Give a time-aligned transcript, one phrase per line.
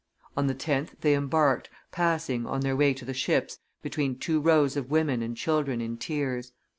[0.35, 4.75] On the 10th they embarked, passing, on their way to the ships, between two rows
[4.75, 6.53] of women and children in tears.